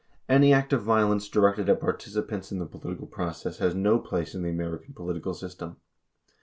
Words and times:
26 0.25 0.25
Any 0.29 0.51
act 0.51 0.73
of 0.73 0.81
vio 0.83 1.09
lence 1.09 1.29
directed 1.29 1.69
at 1.69 1.79
participants 1.79 2.51
in 2.51 2.57
the 2.57 2.65
political 2.65 3.05
process 3.05 3.59
has 3.59 3.75
no 3.75 3.99
place 3.99 4.33
in 4.33 4.41
the 4.41 4.49
American 4.49 4.95
political 4.95 5.35
system. 5.35 5.77